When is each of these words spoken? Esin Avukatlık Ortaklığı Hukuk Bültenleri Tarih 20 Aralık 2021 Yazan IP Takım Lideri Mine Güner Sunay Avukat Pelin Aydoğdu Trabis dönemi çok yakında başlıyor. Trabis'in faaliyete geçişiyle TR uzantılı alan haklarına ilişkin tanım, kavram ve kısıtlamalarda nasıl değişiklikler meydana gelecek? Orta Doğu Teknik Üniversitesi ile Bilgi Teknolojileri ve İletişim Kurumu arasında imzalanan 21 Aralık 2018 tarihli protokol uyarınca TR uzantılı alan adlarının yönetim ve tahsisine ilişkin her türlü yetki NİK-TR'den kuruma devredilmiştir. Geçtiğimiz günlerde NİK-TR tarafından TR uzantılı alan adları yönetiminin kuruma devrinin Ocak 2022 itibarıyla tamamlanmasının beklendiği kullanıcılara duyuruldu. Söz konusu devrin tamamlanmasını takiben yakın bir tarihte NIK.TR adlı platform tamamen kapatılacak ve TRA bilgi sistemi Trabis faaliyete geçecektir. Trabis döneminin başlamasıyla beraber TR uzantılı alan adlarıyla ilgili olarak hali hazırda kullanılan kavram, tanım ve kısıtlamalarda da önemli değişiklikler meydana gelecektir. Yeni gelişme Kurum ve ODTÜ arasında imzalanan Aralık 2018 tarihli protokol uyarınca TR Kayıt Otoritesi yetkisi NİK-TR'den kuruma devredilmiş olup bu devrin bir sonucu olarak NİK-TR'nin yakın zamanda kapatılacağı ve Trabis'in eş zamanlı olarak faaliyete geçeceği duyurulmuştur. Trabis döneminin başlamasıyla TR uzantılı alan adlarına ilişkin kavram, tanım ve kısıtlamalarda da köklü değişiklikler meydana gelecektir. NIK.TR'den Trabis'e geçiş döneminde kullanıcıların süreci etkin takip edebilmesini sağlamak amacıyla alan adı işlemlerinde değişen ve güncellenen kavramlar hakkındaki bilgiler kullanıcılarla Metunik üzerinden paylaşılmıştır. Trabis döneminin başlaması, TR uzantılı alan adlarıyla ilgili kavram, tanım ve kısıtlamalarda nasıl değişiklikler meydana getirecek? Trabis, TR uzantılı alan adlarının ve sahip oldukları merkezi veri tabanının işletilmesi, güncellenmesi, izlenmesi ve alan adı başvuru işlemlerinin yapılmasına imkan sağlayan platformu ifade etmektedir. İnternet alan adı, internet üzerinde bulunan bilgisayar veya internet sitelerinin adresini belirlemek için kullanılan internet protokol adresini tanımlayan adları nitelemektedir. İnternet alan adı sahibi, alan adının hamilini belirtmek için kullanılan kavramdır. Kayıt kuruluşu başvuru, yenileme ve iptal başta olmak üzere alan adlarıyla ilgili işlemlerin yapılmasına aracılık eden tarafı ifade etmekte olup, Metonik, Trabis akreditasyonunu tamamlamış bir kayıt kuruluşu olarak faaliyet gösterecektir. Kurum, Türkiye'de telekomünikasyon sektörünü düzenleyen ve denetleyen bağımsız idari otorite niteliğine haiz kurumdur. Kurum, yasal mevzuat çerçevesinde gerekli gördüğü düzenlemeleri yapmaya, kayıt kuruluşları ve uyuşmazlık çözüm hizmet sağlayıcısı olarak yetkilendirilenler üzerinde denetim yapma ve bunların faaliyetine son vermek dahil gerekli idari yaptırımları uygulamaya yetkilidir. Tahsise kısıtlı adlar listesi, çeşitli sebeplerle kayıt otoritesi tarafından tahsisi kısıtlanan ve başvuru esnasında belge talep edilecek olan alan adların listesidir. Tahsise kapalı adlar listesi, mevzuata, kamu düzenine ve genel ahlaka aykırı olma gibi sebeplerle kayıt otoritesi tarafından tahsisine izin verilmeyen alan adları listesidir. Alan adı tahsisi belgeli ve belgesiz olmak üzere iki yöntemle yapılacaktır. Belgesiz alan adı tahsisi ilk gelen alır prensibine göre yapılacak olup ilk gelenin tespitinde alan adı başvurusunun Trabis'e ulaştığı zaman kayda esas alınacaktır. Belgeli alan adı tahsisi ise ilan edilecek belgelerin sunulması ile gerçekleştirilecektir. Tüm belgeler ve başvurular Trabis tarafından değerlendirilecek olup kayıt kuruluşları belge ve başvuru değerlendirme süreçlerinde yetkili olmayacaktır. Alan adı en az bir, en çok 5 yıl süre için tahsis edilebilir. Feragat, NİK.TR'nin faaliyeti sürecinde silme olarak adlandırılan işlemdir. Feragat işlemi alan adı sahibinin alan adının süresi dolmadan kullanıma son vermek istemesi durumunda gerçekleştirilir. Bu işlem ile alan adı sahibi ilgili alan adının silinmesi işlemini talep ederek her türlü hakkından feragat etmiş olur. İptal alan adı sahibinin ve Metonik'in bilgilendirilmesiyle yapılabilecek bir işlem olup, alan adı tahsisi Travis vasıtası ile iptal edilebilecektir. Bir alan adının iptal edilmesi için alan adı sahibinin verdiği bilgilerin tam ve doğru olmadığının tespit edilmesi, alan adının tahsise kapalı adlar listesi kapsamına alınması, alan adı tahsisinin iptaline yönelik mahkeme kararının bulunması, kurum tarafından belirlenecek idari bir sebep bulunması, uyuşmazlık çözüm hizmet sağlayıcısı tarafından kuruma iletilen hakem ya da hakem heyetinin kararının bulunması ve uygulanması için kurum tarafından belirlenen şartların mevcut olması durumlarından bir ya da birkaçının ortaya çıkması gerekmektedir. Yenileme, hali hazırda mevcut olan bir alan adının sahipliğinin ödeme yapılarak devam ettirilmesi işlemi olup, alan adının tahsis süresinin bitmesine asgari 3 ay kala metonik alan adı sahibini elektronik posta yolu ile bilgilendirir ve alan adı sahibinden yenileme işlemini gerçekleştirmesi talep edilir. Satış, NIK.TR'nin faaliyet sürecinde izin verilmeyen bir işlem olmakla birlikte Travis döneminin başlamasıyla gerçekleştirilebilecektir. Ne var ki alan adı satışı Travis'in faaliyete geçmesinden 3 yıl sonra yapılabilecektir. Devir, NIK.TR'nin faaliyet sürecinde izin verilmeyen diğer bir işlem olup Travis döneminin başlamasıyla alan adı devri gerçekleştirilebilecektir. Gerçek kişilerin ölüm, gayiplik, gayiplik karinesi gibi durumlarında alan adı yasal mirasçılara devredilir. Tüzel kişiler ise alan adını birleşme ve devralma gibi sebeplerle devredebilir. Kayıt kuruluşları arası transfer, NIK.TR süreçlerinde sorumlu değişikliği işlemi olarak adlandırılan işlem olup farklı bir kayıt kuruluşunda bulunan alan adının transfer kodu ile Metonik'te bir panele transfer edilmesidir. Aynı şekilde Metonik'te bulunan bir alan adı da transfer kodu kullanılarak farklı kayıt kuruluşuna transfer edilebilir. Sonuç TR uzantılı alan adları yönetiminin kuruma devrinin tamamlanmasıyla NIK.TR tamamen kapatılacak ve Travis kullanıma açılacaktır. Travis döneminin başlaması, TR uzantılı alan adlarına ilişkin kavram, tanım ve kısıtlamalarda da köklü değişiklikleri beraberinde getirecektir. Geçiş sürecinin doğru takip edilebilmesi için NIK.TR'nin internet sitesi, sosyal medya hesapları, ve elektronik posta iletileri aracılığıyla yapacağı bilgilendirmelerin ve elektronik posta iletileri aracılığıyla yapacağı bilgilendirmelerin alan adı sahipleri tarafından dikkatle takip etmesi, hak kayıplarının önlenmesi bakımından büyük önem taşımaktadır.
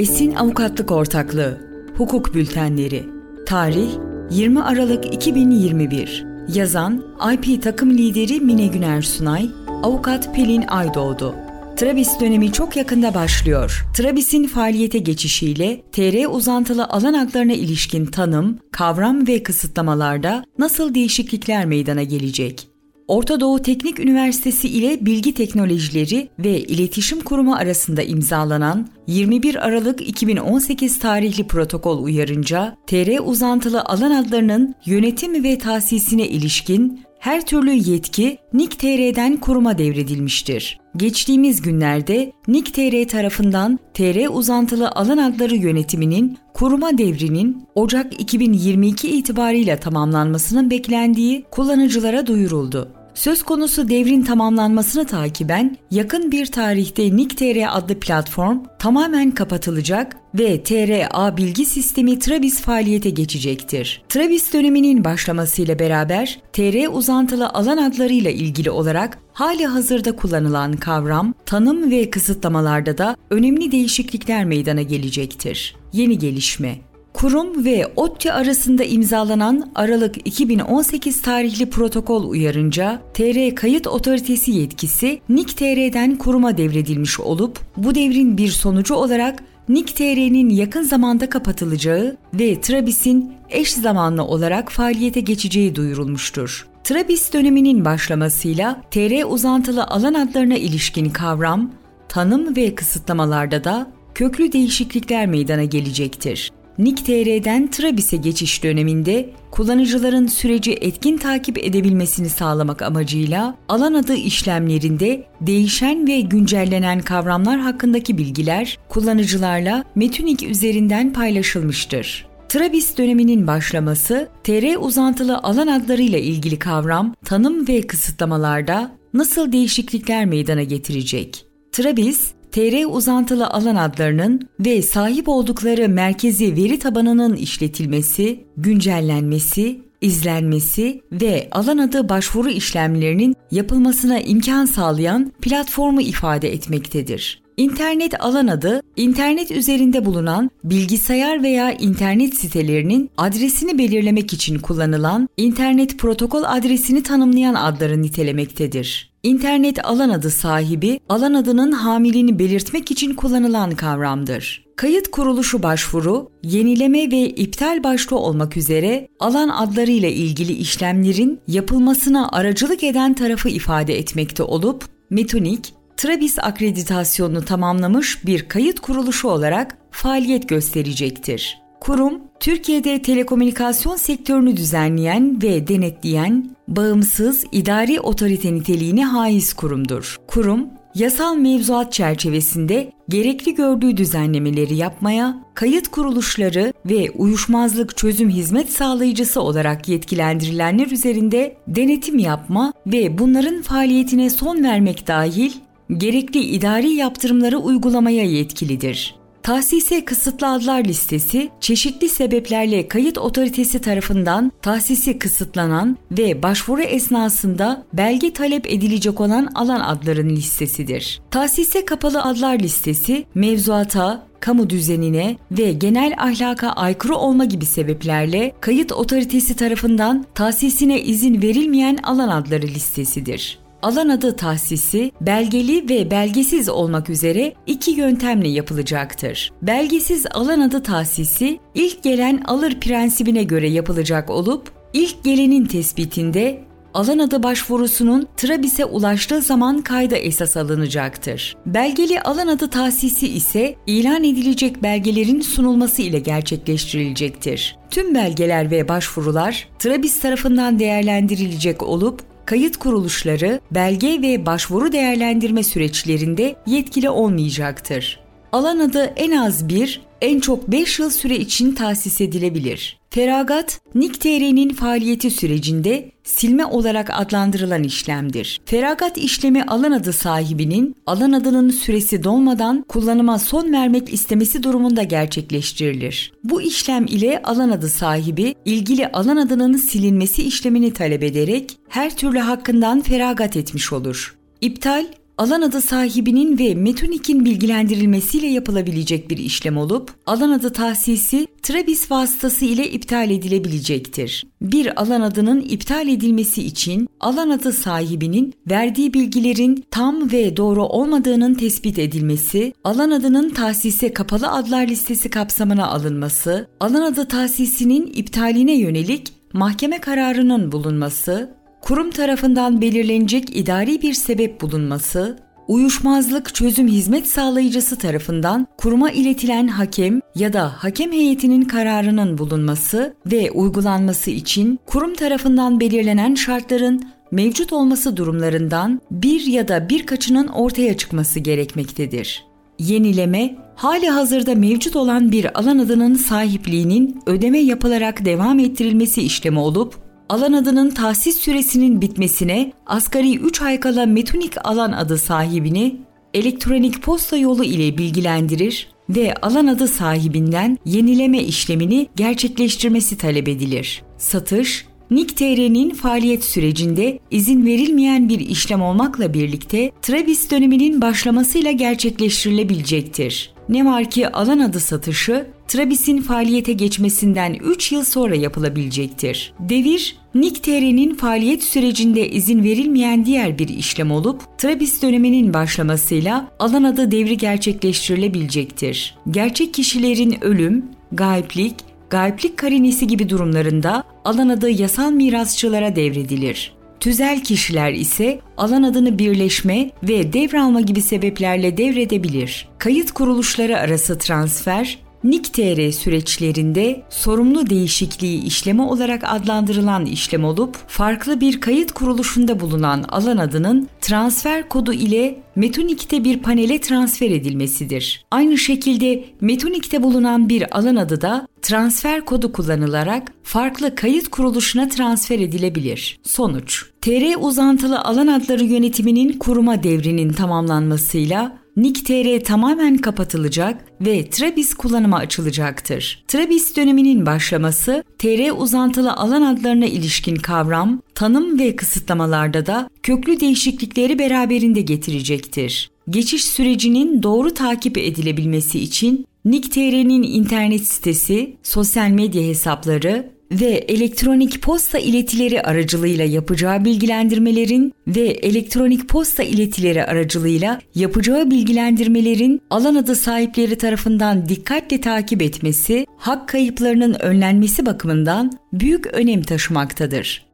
Esin 0.00 0.34
Avukatlık 0.34 0.90
Ortaklığı 0.90 1.58
Hukuk 1.96 2.34
Bültenleri 2.34 3.08
Tarih 3.46 3.90
20 4.30 4.62
Aralık 4.62 5.14
2021 5.14 6.26
Yazan 6.54 7.04
IP 7.32 7.62
Takım 7.62 7.90
Lideri 7.90 8.40
Mine 8.40 8.66
Güner 8.66 9.02
Sunay 9.02 9.50
Avukat 9.82 10.34
Pelin 10.34 10.62
Aydoğdu 10.62 11.34
Trabis 11.76 12.20
dönemi 12.20 12.52
çok 12.52 12.76
yakında 12.76 13.14
başlıyor. 13.14 13.84
Trabis'in 13.96 14.46
faaliyete 14.46 14.98
geçişiyle 14.98 15.82
TR 15.92 16.34
uzantılı 16.34 16.86
alan 16.86 17.14
haklarına 17.14 17.52
ilişkin 17.52 18.06
tanım, 18.06 18.58
kavram 18.72 19.26
ve 19.26 19.42
kısıtlamalarda 19.42 20.44
nasıl 20.58 20.94
değişiklikler 20.94 21.66
meydana 21.66 22.02
gelecek? 22.02 22.69
Orta 23.10 23.40
Doğu 23.40 23.62
Teknik 23.62 24.00
Üniversitesi 24.00 24.68
ile 24.68 25.06
Bilgi 25.06 25.34
Teknolojileri 25.34 26.28
ve 26.38 26.60
İletişim 26.60 27.20
Kurumu 27.20 27.54
arasında 27.54 28.02
imzalanan 28.02 28.88
21 29.06 29.66
Aralık 29.66 30.08
2018 30.08 30.98
tarihli 30.98 31.46
protokol 31.46 32.04
uyarınca 32.04 32.76
TR 32.86 33.18
uzantılı 33.26 33.82
alan 33.84 34.10
adlarının 34.10 34.74
yönetim 34.86 35.44
ve 35.44 35.58
tahsisine 35.58 36.28
ilişkin 36.28 37.04
her 37.18 37.46
türlü 37.46 37.70
yetki 37.70 38.38
NİK-TR'den 38.52 39.36
kuruma 39.36 39.78
devredilmiştir. 39.78 40.80
Geçtiğimiz 40.96 41.62
günlerde 41.62 42.32
NİK-TR 42.48 43.08
tarafından 43.08 43.78
TR 43.94 44.28
uzantılı 44.28 44.90
alan 44.90 45.18
adları 45.18 45.56
yönetiminin 45.56 46.38
kuruma 46.54 46.98
devrinin 46.98 47.68
Ocak 47.74 48.20
2022 48.20 49.10
itibarıyla 49.10 49.76
tamamlanmasının 49.76 50.70
beklendiği 50.70 51.44
kullanıcılara 51.50 52.26
duyuruldu. 52.26 52.99
Söz 53.14 53.42
konusu 53.42 53.88
devrin 53.88 54.22
tamamlanmasını 54.22 55.06
takiben 55.06 55.76
yakın 55.90 56.32
bir 56.32 56.46
tarihte 56.46 57.16
NIK.TR 57.16 57.76
adlı 57.76 58.00
platform 58.00 58.58
tamamen 58.78 59.30
kapatılacak 59.30 60.16
ve 60.34 60.62
TRA 60.62 61.36
bilgi 61.36 61.66
sistemi 61.66 62.18
Trabis 62.18 62.60
faaliyete 62.60 63.10
geçecektir. 63.10 64.02
Trabis 64.08 64.52
döneminin 64.52 65.04
başlamasıyla 65.04 65.78
beraber 65.78 66.40
TR 66.52 66.94
uzantılı 66.94 67.48
alan 67.48 67.76
adlarıyla 67.76 68.30
ilgili 68.30 68.70
olarak 68.70 69.18
hali 69.32 69.66
hazırda 69.66 70.16
kullanılan 70.16 70.72
kavram, 70.72 71.34
tanım 71.46 71.90
ve 71.90 72.10
kısıtlamalarda 72.10 72.98
da 72.98 73.16
önemli 73.30 73.72
değişiklikler 73.72 74.44
meydana 74.44 74.82
gelecektir. 74.82 75.76
Yeni 75.92 76.18
gelişme 76.18 76.89
Kurum 77.20 77.64
ve 77.64 77.86
ODTÜ 77.96 78.30
arasında 78.30 78.84
imzalanan 78.84 79.70
Aralık 79.74 80.26
2018 80.28 81.22
tarihli 81.22 81.70
protokol 81.70 82.30
uyarınca 82.30 83.02
TR 83.14 83.54
Kayıt 83.54 83.86
Otoritesi 83.86 84.50
yetkisi 84.50 85.20
NİK-TR'den 85.28 86.18
kuruma 86.18 86.56
devredilmiş 86.56 87.20
olup 87.20 87.60
bu 87.76 87.94
devrin 87.94 88.38
bir 88.38 88.48
sonucu 88.48 88.94
olarak 88.94 89.42
NİK-TR'nin 89.68 90.48
yakın 90.48 90.82
zamanda 90.82 91.28
kapatılacağı 91.28 92.16
ve 92.34 92.60
Trabis'in 92.60 93.32
eş 93.50 93.72
zamanlı 93.72 94.24
olarak 94.24 94.72
faaliyete 94.72 95.20
geçeceği 95.20 95.74
duyurulmuştur. 95.74 96.68
Trabis 96.84 97.32
döneminin 97.32 97.84
başlamasıyla 97.84 98.82
TR 98.90 99.32
uzantılı 99.32 99.84
alan 99.84 100.14
adlarına 100.14 100.56
ilişkin 100.56 101.10
kavram, 101.10 101.70
tanım 102.08 102.56
ve 102.56 102.74
kısıtlamalarda 102.74 103.64
da 103.64 103.90
köklü 104.14 104.52
değişiklikler 104.52 105.26
meydana 105.26 105.64
gelecektir. 105.64 106.50
NIK.TR'den 106.80 107.70
Trabis'e 107.70 108.16
geçiş 108.16 108.64
döneminde 108.64 109.30
kullanıcıların 109.50 110.26
süreci 110.26 110.72
etkin 110.72 111.18
takip 111.18 111.58
edebilmesini 111.58 112.28
sağlamak 112.28 112.82
amacıyla 112.82 113.54
alan 113.68 113.94
adı 113.94 114.14
işlemlerinde 114.14 115.24
değişen 115.40 116.06
ve 116.06 116.20
güncellenen 116.20 117.00
kavramlar 117.00 117.60
hakkındaki 117.60 118.18
bilgiler 118.18 118.78
kullanıcılarla 118.88 119.84
Metunik 119.94 120.42
üzerinden 120.42 121.12
paylaşılmıştır. 121.12 122.26
Trabis 122.48 122.98
döneminin 122.98 123.46
başlaması, 123.46 124.28
TR 124.44 124.76
uzantılı 124.76 125.38
alan 125.38 125.66
adlarıyla 125.66 126.18
ilgili 126.18 126.58
kavram, 126.58 127.14
tanım 127.24 127.68
ve 127.68 127.86
kısıtlamalarda 127.86 128.92
nasıl 129.14 129.52
değişiklikler 129.52 130.24
meydana 130.26 130.62
getirecek? 130.62 131.46
Trabis, 131.72 132.30
TR 132.52 132.84
uzantılı 132.84 133.46
alan 133.46 133.76
adlarının 133.76 134.48
ve 134.60 134.82
sahip 134.82 135.28
oldukları 135.28 135.88
merkezi 135.88 136.56
veri 136.56 136.78
tabanının 136.78 137.36
işletilmesi, 137.36 138.44
güncellenmesi, 138.56 139.80
izlenmesi 140.00 141.02
ve 141.12 141.48
alan 141.50 141.78
adı 141.78 142.08
başvuru 142.08 142.50
işlemlerinin 142.50 143.36
yapılmasına 143.50 144.20
imkan 144.20 144.64
sağlayan 144.64 145.32
platformu 145.42 146.00
ifade 146.00 146.52
etmektedir. 146.52 147.42
İnternet 147.56 148.24
alan 148.24 148.46
adı, 148.46 148.82
internet 148.96 149.50
üzerinde 149.50 150.04
bulunan 150.04 150.50
bilgisayar 150.64 151.42
veya 151.42 151.72
internet 151.72 152.34
sitelerinin 152.34 153.10
adresini 153.16 153.78
belirlemek 153.78 154.32
için 154.32 154.58
kullanılan 154.58 155.28
internet 155.36 155.98
protokol 155.98 156.42
adresini 156.46 157.02
tanımlayan 157.02 157.54
adları 157.54 158.02
nitelemektedir. 158.02 159.09
İnternet 159.22 159.84
alan 159.84 160.10
adı 160.10 160.30
sahibi, 160.30 161.00
alan 161.08 161.34
adının 161.34 161.72
hamilini 161.72 162.38
belirtmek 162.38 162.90
için 162.90 163.14
kullanılan 163.14 163.70
kavramdır. 163.70 164.64
Kayıt 164.76 165.10
kuruluşu 165.10 165.62
başvuru, 165.62 166.30
yenileme 166.42 167.10
ve 167.10 167.28
iptal 167.28 167.84
başta 167.84 168.16
olmak 168.16 168.56
üzere 168.56 169.08
alan 169.20 169.48
adlarıyla 169.48 170.08
ilgili 170.08 170.52
işlemlerin 170.52 171.40
yapılmasına 171.48 172.28
aracılık 172.28 172.84
eden 172.84 173.14
tarafı 173.14 173.48
ifade 173.48 173.98
etmekte 173.98 174.42
olup, 174.42 174.84
Metonik, 175.10 175.74
Trabis 175.96 176.38
akreditasyonunu 176.38 177.44
tamamlamış 177.44 178.26
bir 178.26 178.48
kayıt 178.48 178.80
kuruluşu 178.80 179.28
olarak 179.28 179.78
faaliyet 179.90 180.48
gösterecektir. 180.48 181.59
Kurum, 181.80 182.20
Türkiye'de 182.40 183.02
telekomünikasyon 183.02 183.96
sektörünü 183.96 184.56
düzenleyen 184.56 185.42
ve 185.42 185.68
denetleyen 185.68 186.50
bağımsız 186.68 187.44
idari 187.52 188.00
otorite 188.00 188.54
niteliğine 188.54 189.04
haiz 189.04 189.52
kurumdur. 189.52 190.16
Kurum, 190.26 190.66
yasal 190.94 191.36
mevzuat 191.36 191.92
çerçevesinde 191.92 192.92
gerekli 193.08 193.54
gördüğü 193.54 193.96
düzenlemeleri 193.96 194.76
yapmaya, 194.76 195.44
kayıt 195.54 195.88
kuruluşları 195.88 196.72
ve 196.86 197.10
uyuşmazlık 197.10 197.96
çözüm 197.96 198.28
hizmet 198.28 198.72
sağlayıcısı 198.72 199.40
olarak 199.40 199.88
yetkilendirilenler 199.88 200.86
üzerinde 200.86 201.56
denetim 201.68 202.18
yapma 202.18 202.72
ve 202.86 203.18
bunların 203.18 203.62
faaliyetine 203.62 204.30
son 204.30 204.64
vermek 204.64 205.06
dahil 205.06 205.52
gerekli 205.96 206.40
idari 206.40 206.92
yaptırımları 206.92 207.58
uygulamaya 207.58 208.24
yetkilidir. 208.24 209.19
Tahsise 209.42 210.04
kısıtlı 210.04 210.48
adlar 210.48 210.84
listesi, 210.84 211.50
çeşitli 211.60 212.08
sebeplerle 212.08 212.88
kayıt 212.88 213.18
otoritesi 213.18 213.80
tarafından 213.80 214.52
tahsisi 214.62 215.18
kısıtlanan 215.18 215.98
ve 216.10 216.42
başvuru 216.42 216.82
esnasında 216.82 217.84
belge 217.92 218.32
talep 218.32 218.66
edilecek 218.66 219.20
olan 219.20 219.48
alan 219.54 219.80
adların 219.80 220.30
listesidir. 220.30 221.20
Tahsise 221.30 221.84
kapalı 221.84 222.22
adlar 222.22 222.58
listesi, 222.58 223.24
mevzuata, 223.34 224.26
kamu 224.40 224.70
düzenine 224.70 225.36
ve 225.50 225.72
genel 225.72 226.14
ahlaka 226.18 226.68
aykırı 226.68 227.16
olma 227.16 227.44
gibi 227.44 227.66
sebeplerle 227.66 228.52
kayıt 228.60 228.92
otoritesi 228.92 229.56
tarafından 229.56 230.26
tahsisine 230.34 231.00
izin 231.00 231.42
verilmeyen 231.42 231.98
alan 232.02 232.28
adları 232.28 232.66
listesidir. 232.66 233.59
Alan 233.82 234.08
adı 234.08 234.36
tahsisi 234.36 235.12
belgeli 235.20 235.88
ve 235.88 236.10
belgesiz 236.10 236.68
olmak 236.68 237.10
üzere 237.10 237.54
iki 237.66 237.90
yöntemle 237.90 238.48
yapılacaktır. 238.48 239.52
Belgesiz 239.62 240.26
alan 240.34 240.60
adı 240.60 240.82
tahsisi 240.82 241.58
ilk 241.74 242.02
gelen 242.02 242.42
alır 242.46 242.80
prensibine 242.80 243.42
göre 243.42 243.68
yapılacak 243.68 244.30
olup 244.30 244.70
ilk 244.92 245.24
gelenin 245.24 245.64
tespitinde 245.64 246.62
alan 246.94 247.18
adı 247.18 247.42
başvurusunun 247.42 248.28
Trabis'e 248.36 248.84
ulaştığı 248.84 249.40
zaman 249.40 249.82
kayda 249.82 250.16
esas 250.16 250.56
alınacaktır. 250.56 251.56
Belgeli 251.66 252.20
alan 252.20 252.46
adı 252.46 252.70
tahsisi 252.70 253.28
ise 253.28 253.74
ilan 253.86 254.24
edilecek 254.24 254.82
belgelerin 254.82 255.40
sunulması 255.40 256.02
ile 256.02 256.18
gerçekleştirilecektir. 256.18 257.76
Tüm 257.90 258.14
belgeler 258.14 258.70
ve 258.70 258.88
başvurular 258.88 259.68
Trabis 259.78 260.20
tarafından 260.20 260.78
değerlendirilecek 260.78 261.82
olup 261.82 262.29
kayıt 262.46 262.76
kuruluşları 262.76 263.60
belge 263.70 264.22
ve 264.22 264.46
başvuru 264.46 264.92
değerlendirme 264.92 265.62
süreçlerinde 265.62 266.56
yetkili 266.66 267.10
olmayacaktır. 267.10 268.29
Alan 268.52 268.78
adı 268.78 269.12
en 269.16 269.30
az 269.30 269.68
bir, 269.68 270.00
en 270.20 270.40
çok 270.40 270.72
5 270.72 270.98
yıl 270.98 271.10
süre 271.10 271.36
için 271.36 271.72
tahsis 271.72 272.20
edilebilir. 272.20 273.00
Feragat, 273.10 273.80
NİK.TR'nin 273.94 274.68
faaliyeti 274.68 275.30
sürecinde 275.30 276.10
silme 276.24 276.66
olarak 276.66 277.10
adlandırılan 277.12 277.82
işlemdir. 277.82 278.60
Feragat 278.64 279.18
işlemi 279.18 279.64
alan 279.64 279.92
adı 279.92 280.12
sahibinin 280.12 280.96
alan 281.06 281.32
adının 281.32 281.70
süresi 281.70 282.24
dolmadan 282.24 282.84
kullanıma 282.88 283.38
son 283.38 283.72
vermek 283.72 284.12
istemesi 284.12 284.62
durumunda 284.62 285.02
gerçekleştirilir. 285.02 286.32
Bu 286.44 286.62
işlem 286.62 287.06
ile 287.06 287.42
alan 287.44 287.70
adı 287.70 287.88
sahibi 287.88 288.54
ilgili 288.64 289.08
alan 289.08 289.36
adının 289.36 289.76
silinmesi 289.76 290.42
işlemini 290.42 290.92
talep 290.92 291.22
ederek 291.22 291.78
her 291.88 292.16
türlü 292.16 292.38
hakkından 292.38 293.00
feragat 293.00 293.56
etmiş 293.56 293.92
olur. 293.92 294.36
İptal 294.60 295.06
alan 295.40 295.62
adı 295.62 295.80
sahibinin 295.80 296.58
ve 296.58 296.74
Metonik'in 296.74 297.44
bilgilendirilmesiyle 297.44 298.46
yapılabilecek 298.46 299.30
bir 299.30 299.38
işlem 299.38 299.76
olup, 299.76 300.10
alan 300.26 300.50
adı 300.50 300.72
tahsisi 300.72 301.46
Travis 301.62 302.10
vasıtası 302.10 302.64
ile 302.64 302.90
iptal 302.90 303.30
edilebilecektir. 303.30 304.46
Bir 304.62 305.00
alan 305.02 305.20
adının 305.20 305.60
iptal 305.60 306.08
edilmesi 306.08 306.62
için 306.62 307.08
alan 307.20 307.50
adı 307.50 307.72
sahibinin 307.72 308.54
verdiği 308.70 309.14
bilgilerin 309.14 309.84
tam 309.90 310.32
ve 310.32 310.56
doğru 310.56 310.84
olmadığının 310.84 311.54
tespit 311.54 311.98
edilmesi, 311.98 312.72
alan 312.84 313.10
adının 313.10 313.50
tahsise 313.50 314.12
kapalı 314.12 314.52
adlar 314.52 314.86
listesi 314.86 315.30
kapsamına 315.30 315.86
alınması, 315.86 316.68
alan 316.80 317.02
adı 317.02 317.28
tahsisinin 317.28 318.06
iptaline 318.06 318.78
yönelik 318.78 319.32
mahkeme 319.52 320.00
kararının 320.00 320.72
bulunması, 320.72 321.59
kurum 321.80 322.10
tarafından 322.10 322.80
belirlenecek 322.80 323.56
idari 323.56 324.02
bir 324.02 324.14
sebep 324.14 324.60
bulunması, 324.60 325.38
uyuşmazlık 325.68 326.54
çözüm 326.54 326.88
hizmet 326.88 327.26
sağlayıcısı 327.26 327.98
tarafından 327.98 328.66
kuruma 328.78 329.10
iletilen 329.10 329.68
hakem 329.68 330.20
ya 330.34 330.52
da 330.52 330.72
hakem 330.76 331.12
heyetinin 331.12 331.62
kararının 331.62 332.38
bulunması 332.38 333.14
ve 333.26 333.50
uygulanması 333.50 334.30
için 334.30 334.78
kurum 334.86 335.14
tarafından 335.14 335.80
belirlenen 335.80 336.34
şartların 336.34 337.02
mevcut 337.30 337.72
olması 337.72 338.16
durumlarından 338.16 339.00
bir 339.10 339.46
ya 339.46 339.68
da 339.68 339.88
birkaçının 339.88 340.48
ortaya 340.48 340.96
çıkması 340.96 341.40
gerekmektedir. 341.40 342.44
Yenileme, 342.78 343.56
hali 343.74 344.08
hazırda 344.08 344.54
mevcut 344.54 344.96
olan 344.96 345.32
bir 345.32 345.58
alan 345.58 345.78
adının 345.78 346.14
sahipliğinin 346.14 347.22
ödeme 347.26 347.58
yapılarak 347.58 348.24
devam 348.24 348.58
ettirilmesi 348.58 349.22
işlemi 349.22 349.58
olup, 349.58 350.09
alan 350.30 350.52
adının 350.52 350.90
tahsis 350.90 351.36
süresinin 351.36 352.00
bitmesine 352.00 352.72
asgari 352.86 353.36
3 353.36 353.62
ay 353.62 353.80
kala 353.80 354.06
metonik 354.06 354.52
alan 354.64 354.92
adı 354.92 355.18
sahibini 355.18 355.96
elektronik 356.34 357.02
posta 357.02 357.36
yolu 357.36 357.64
ile 357.64 357.98
bilgilendirir 357.98 358.88
ve 359.08 359.34
alan 359.34 359.66
adı 359.66 359.88
sahibinden 359.88 360.78
yenileme 360.84 361.42
işlemini 361.42 362.08
gerçekleştirmesi 362.16 363.18
talep 363.18 363.48
edilir. 363.48 364.02
Satış, 364.18 364.86
NIK.TR'nin 365.10 365.90
faaliyet 365.90 366.44
sürecinde 366.44 367.18
izin 367.30 367.66
verilmeyen 367.66 368.28
bir 368.28 368.40
işlem 368.40 368.82
olmakla 368.82 369.34
birlikte 369.34 369.90
Travis 370.02 370.50
döneminin 370.50 371.00
başlamasıyla 371.00 371.70
gerçekleştirilebilecektir. 371.70 373.52
Ne 373.68 373.84
var 373.84 374.10
ki 374.10 374.28
alan 374.28 374.58
adı 374.58 374.80
satışı 374.80 375.46
Travis'in 375.68 376.22
faaliyete 376.22 376.72
geçmesinden 376.72 377.54
3 377.54 377.92
yıl 377.92 378.04
sonra 378.04 378.34
yapılabilecektir. 378.34 379.52
Devir, 379.60 380.16
NIK.TR'nin 380.34 381.14
faaliyet 381.14 381.62
sürecinde 381.62 382.30
izin 382.30 382.64
verilmeyen 382.64 383.26
diğer 383.26 383.58
bir 383.58 383.68
işlem 383.68 384.10
olup 384.10 384.58
Travis 384.58 385.02
döneminin 385.02 385.54
başlamasıyla 385.54 386.48
alan 386.58 386.82
adı 386.82 387.10
devri 387.10 387.36
gerçekleştirilebilecektir. 387.36 389.16
Gerçek 389.30 389.74
kişilerin 389.74 390.44
ölüm, 390.44 390.84
gayiplik, 391.12 391.74
gayiplik 392.10 392.56
karinesi 392.58 393.06
gibi 393.06 393.28
durumlarında 393.28 394.04
alan 394.24 394.48
adı 394.48 394.70
yasal 394.70 395.10
mirasçılara 395.10 395.96
devredilir. 395.96 396.72
Tüzel 397.00 397.40
kişiler 397.44 397.92
ise 397.92 398.40
alan 398.56 398.82
adını 398.82 399.18
birleşme 399.18 399.90
ve 400.02 400.32
devralma 400.32 400.80
gibi 400.80 401.02
sebeplerle 401.02 401.76
devredebilir. 401.76 402.68
Kayıt 402.78 403.12
kuruluşları 403.12 403.78
arası 403.78 404.18
transfer, 404.18 404.98
NIK.TR 405.24 405.92
süreçlerinde 405.92 407.02
sorumlu 407.10 407.70
değişikliği 407.70 408.44
işlemi 408.44 408.82
olarak 408.82 409.22
adlandırılan 409.26 410.06
işlem 410.06 410.44
olup 410.44 410.76
farklı 410.86 411.40
bir 411.40 411.60
kayıt 411.60 411.92
kuruluşunda 411.92 412.60
bulunan 412.60 413.02
alan 413.02 413.36
adının 413.36 413.88
transfer 414.00 414.68
kodu 414.68 414.92
ile 414.92 415.42
Metonik'te 415.56 416.24
bir 416.24 416.38
panele 416.38 416.80
transfer 416.80 417.30
edilmesidir. 417.30 418.24
Aynı 418.30 418.58
şekilde 418.58 419.24
Metonik'te 419.40 420.02
bulunan 420.02 420.48
bir 420.48 420.78
alan 420.78 420.96
adı 420.96 421.20
da 421.20 421.48
transfer 421.62 422.24
kodu 422.24 422.52
kullanılarak 422.52 423.32
farklı 423.42 423.94
kayıt 423.94 424.28
kuruluşuna 424.28 424.88
transfer 424.88 425.38
edilebilir. 425.38 426.18
Sonuç 426.22 426.84
TR 427.00 427.42
uzantılı 427.42 428.00
alan 428.00 428.26
adları 428.26 428.64
yönetiminin 428.64 429.32
kuruma 429.32 429.82
devrinin 429.82 430.32
tamamlanmasıyla 430.32 431.59
NIK.TR 431.80 432.44
tamamen 432.44 432.96
kapatılacak 432.96 433.84
ve 434.00 434.30
Travis 434.30 434.74
kullanıma 434.74 435.16
açılacaktır. 435.16 436.24
Travis 436.28 436.76
döneminin 436.76 437.26
başlaması, 437.26 438.04
TR 438.18 438.60
uzantılı 438.60 439.12
alan 439.12 439.42
adlarına 439.42 439.86
ilişkin 439.86 440.36
kavram, 440.36 441.02
tanım 441.14 441.58
ve 441.58 441.76
kısıtlamalarda 441.76 442.66
da 442.66 442.90
köklü 443.02 443.40
değişiklikleri 443.40 444.18
beraberinde 444.18 444.80
getirecektir. 444.80 445.90
Geçiş 446.10 446.44
sürecinin 446.44 447.22
doğru 447.22 447.54
takip 447.54 447.98
edilebilmesi 447.98 448.80
için 448.80 449.26
NIK.TR'nin 449.44 450.22
internet 450.22 450.86
sitesi, 450.86 451.56
sosyal 451.62 452.10
medya 452.10 452.42
hesapları, 452.42 453.30
ve 453.52 453.66
elektronik 453.66 454.62
posta 454.62 454.98
iletileri 454.98 455.62
aracılığıyla 455.62 456.24
yapacağı 456.24 456.84
bilgilendirmelerin 456.84 457.92
ve 458.06 458.20
elektronik 458.20 459.08
posta 459.08 459.42
iletileri 459.42 460.04
aracılığıyla 460.04 460.80
yapacağı 460.94 461.50
bilgilendirmelerin 461.50 462.62
alan 462.70 462.94
adı 462.94 463.16
sahipleri 463.16 463.78
tarafından 463.78 464.48
dikkatle 464.48 465.00
takip 465.00 465.42
etmesi, 465.42 466.06
hak 466.16 466.48
kayıplarının 466.48 467.14
önlenmesi 467.20 467.86
bakımından 467.86 468.52
büyük 468.72 469.06
önem 469.06 469.42
taşımaktadır. 469.42 470.49